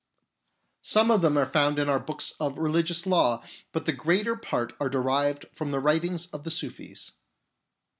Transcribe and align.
'Some 0.81 1.11
of 1.11 1.21
them 1.21 1.37
are 1.37 1.45
found 1.45 1.77
in 1.77 1.87
our 1.87 1.99
books 1.99 2.33
of 2.39 2.57
religious 2.57 3.05
law, 3.05 3.43
but 3.71 3.85
the 3.85 3.93
greater 3.93 4.35
part 4.35 4.73
are 4.79 4.89
derived 4.89 5.45
from 5.55 5.69
the 5.69 5.79
writings 5.79 6.25
of 6.33 6.43
the 6.43 6.49
Sufis. 6.49 7.11